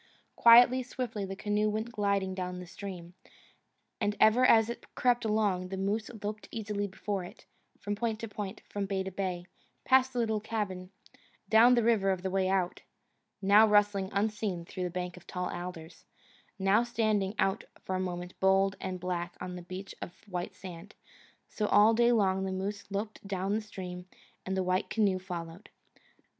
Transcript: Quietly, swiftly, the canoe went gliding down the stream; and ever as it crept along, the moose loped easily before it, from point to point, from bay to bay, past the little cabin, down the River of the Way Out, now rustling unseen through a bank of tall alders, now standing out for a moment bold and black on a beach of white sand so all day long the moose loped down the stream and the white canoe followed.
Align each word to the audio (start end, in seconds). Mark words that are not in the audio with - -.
Quietly, 0.35 0.81
swiftly, 0.81 1.25
the 1.25 1.35
canoe 1.35 1.69
went 1.69 1.91
gliding 1.91 2.33
down 2.33 2.57
the 2.59 2.65
stream; 2.65 3.13
and 3.99 4.17
ever 4.19 4.43
as 4.43 4.67
it 4.67 4.95
crept 4.95 5.25
along, 5.25 5.67
the 5.69 5.77
moose 5.77 6.09
loped 6.23 6.47
easily 6.49 6.87
before 6.87 7.23
it, 7.23 7.45
from 7.79 7.93
point 7.93 8.19
to 8.21 8.27
point, 8.27 8.63
from 8.67 8.87
bay 8.87 9.03
to 9.03 9.11
bay, 9.11 9.45
past 9.85 10.11
the 10.11 10.17
little 10.17 10.39
cabin, 10.39 10.89
down 11.49 11.75
the 11.75 11.83
River 11.83 12.09
of 12.09 12.23
the 12.23 12.31
Way 12.31 12.49
Out, 12.49 12.81
now 13.43 13.67
rustling 13.67 14.09
unseen 14.11 14.65
through 14.65 14.87
a 14.87 14.89
bank 14.89 15.17
of 15.17 15.27
tall 15.27 15.51
alders, 15.51 16.03
now 16.57 16.81
standing 16.81 17.35
out 17.37 17.65
for 17.83 17.93
a 17.95 17.99
moment 17.99 18.33
bold 18.39 18.75
and 18.81 18.99
black 18.99 19.35
on 19.39 19.55
a 19.55 19.61
beach 19.61 19.93
of 20.01 20.23
white 20.27 20.55
sand 20.55 20.95
so 21.47 21.67
all 21.67 21.93
day 21.93 22.11
long 22.11 22.43
the 22.43 22.51
moose 22.51 22.85
loped 22.89 23.19
down 23.27 23.53
the 23.53 23.61
stream 23.61 24.07
and 24.47 24.57
the 24.57 24.63
white 24.63 24.89
canoe 24.89 25.19
followed. 25.19 25.69